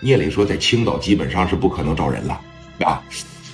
[0.00, 2.40] 聂磊说，在青岛基本上是不可能找人了，
[2.84, 3.02] 啊，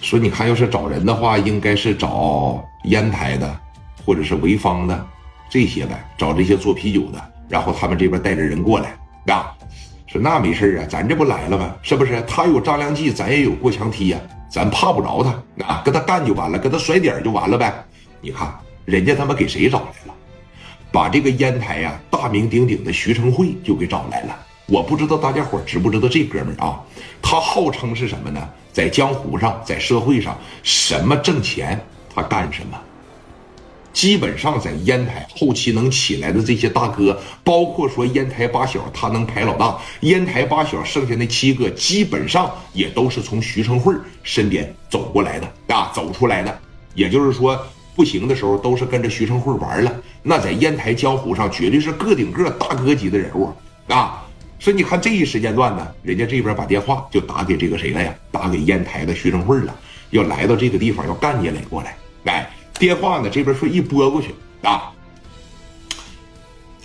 [0.01, 3.61] 说你看，要是找人的话，应该是找烟台的，
[4.05, 5.07] 或者是潍坊的
[5.49, 8.97] 这些呗，找这些做啤酒的，然后他们这边带着人过来，
[9.33, 9.55] 啊，
[10.07, 11.75] 说那没事啊，咱这不来了吗？
[11.83, 12.21] 是不是？
[12.23, 14.19] 他有张良计，咱也有过墙梯呀，
[14.51, 17.73] 咱怕不着他，啊，跟他干就完了，跟他甩点就完了呗。
[18.21, 18.53] 你看，
[18.85, 20.15] 人家他妈给谁找来了？
[20.91, 24.37] 把这个烟台呀大名鼎鼎的徐成会就给找来了。
[24.73, 26.81] 我不知道大家伙知不知道这哥们儿啊？
[27.21, 28.49] 他号称是什么呢？
[28.73, 31.79] 在江湖上，在社会上，什么挣钱
[32.15, 32.81] 他干什么。
[33.93, 39.79] 基本上在烟台后期能起来的这些大哥，包括说烟台八小，他能排老大。
[40.01, 46.59] 烟台八小剩下那七个，基本上也都是从徐成会身边走过来的啊，走出来的。
[46.95, 47.63] 也就是说，
[47.95, 49.95] 不行的时候都是跟着徐成会玩了。
[50.23, 53.53] 那在烟台江湖上，绝对是个顶个大哥级的人物
[53.89, 54.27] 啊。
[54.63, 58.15] 所以你看这一时间段呢，人家这边把电话就打给这个谁了呀？
[58.31, 59.77] 打给烟台的徐正会了，
[60.11, 61.97] 要来到这个地方要干起来过来。
[62.27, 64.33] 哎，电话呢这边说一拨过去
[64.63, 64.93] 啊，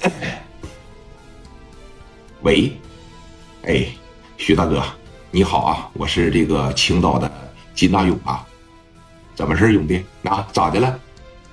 [2.42, 2.76] 喂，
[3.62, 3.86] 哎，
[4.38, 4.84] 徐大哥，
[5.30, 7.32] 你好啊，我是这个青岛的
[7.76, 8.44] 金大勇啊，
[9.36, 10.04] 怎么事兄弟？
[10.24, 11.00] 啊，咋的了？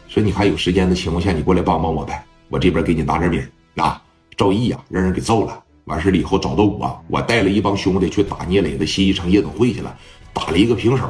[0.09, 3.47] 说你还有时间的情况下，你过来帮帮我呗，我这边给你拿点名。
[3.77, 4.03] 啊，
[4.39, 5.64] 赵毅呀，让人给揍了。
[5.85, 9.97] 完事了以后找到我，我带了一帮兄弟去打聂磊的新一城夜总会去了，
[10.33, 11.05] 打了一个平手，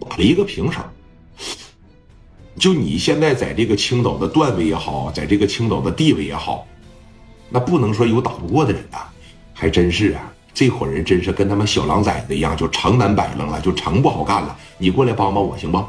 [0.00, 0.80] 打了一个平手。
[2.56, 6.66] 就你现在在这个青岛的段位也好，在这个青岛的地位也好，
[7.50, 8.98] 那不能说有打不过的人呐，
[9.52, 14.56] 还真是啊，这伙人真是跟他们小狼崽子一样，就成难摆弄了，就成不好干了。
[14.78, 15.84] 你过来帮帮我行不？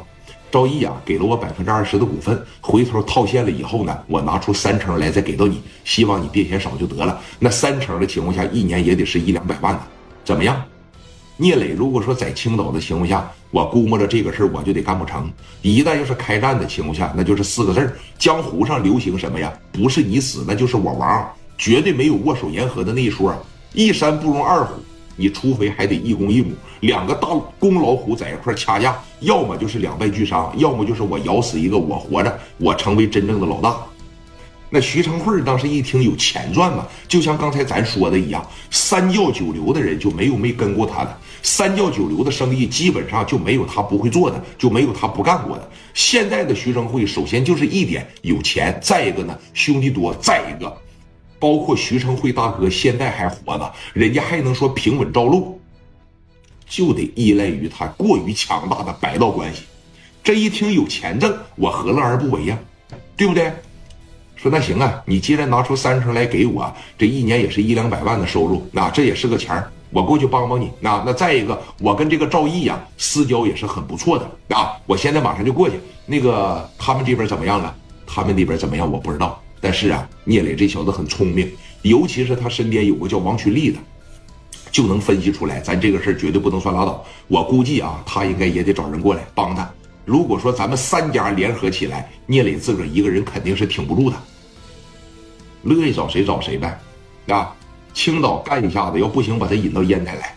[0.50, 7.20] 赵毅啊，给了我百分之二十的股份，回头套现了以后呢，我拿出三成来再给到你，希望你别嫌少就得了。
[7.38, 9.80] 那三成的情况下，一年也得是一两百万呢，
[10.24, 10.60] 怎么样？
[11.36, 15.30] 聂磊如果说在青岛的情况下，我估摸着这个事我就得干不成。
[15.62, 19.52] 一旦要是开战的情况下，那就是四个字江湖上流行什么呀？
[19.72, 23.34] 不是你死，那就是我亡，绝对没有握手言和的那一说。
[23.72, 24.74] 一山不容二虎。
[25.20, 33.76] 你除非还得一公一母，两个大公老虎在一块掐架，要么就是两败俱伤，要么就是我咬死一个，我活着，我成为真正的老大。
[34.70, 45.68] 那徐成慧当时一听有钱赚嘛，就像刚才咱说的一样，三教九流的人就没有没跟过他的，三教九流的生意基本上就没有他不会做的，就没有他不干过的。
[45.92, 50.74] 现在的徐成慧，首先就是一点有钱，再一个呢兄弟多，再一个。
[51.40, 55.58] 包括徐成会大哥现在还活着，人家还能说平稳着陆，
[56.68, 59.62] 就得依赖于他过于强大的白道关系。
[60.22, 62.58] 这一听有钱挣，我何乐而不为呀？
[63.16, 63.50] 对不对？
[64.36, 70.70] 说那行啊，你既然拿出三成来给我，这一年也是一两百万的收入，那这也是个钱儿，我过去帮帮你。
[70.80, 75.80] 那那再一个，我跟这个赵毅呀私交也是很不错的啊，我现在马上就过去。
[76.06, 77.74] 那个他们这边怎么样了？
[78.06, 78.90] 他们那边怎么样？
[78.90, 79.42] 我不知道。
[79.60, 81.50] 但是啊，聂磊这小子很聪明，
[81.82, 83.78] 尤其是他身边有个叫王群力的，
[84.72, 87.04] 就能分析出来，咱这个事儿绝对不能算拉倒。
[87.28, 89.70] 我估计啊，他应该也得找人过来帮他。
[90.04, 94.16] 如果说咱们三家联合起来，聂磊自个儿一个人肯定是挺不住的。
[95.62, 96.80] 乐意找谁找谁呗，
[97.28, 97.54] 啊，
[97.92, 100.34] 青岛干一下子，要不行把他引到烟台来。